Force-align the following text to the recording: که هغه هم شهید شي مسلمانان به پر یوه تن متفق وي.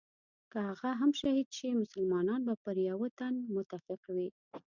که 0.51 0.57
هغه 0.67 0.89
هم 0.99 1.11
شهید 1.21 1.47
شي 1.57 1.67
مسلمانان 1.81 2.41
به 2.47 2.53
پر 2.63 2.75
یوه 2.89 3.07
تن 3.17 3.33
متفق 3.55 4.01
وي. 4.15 4.27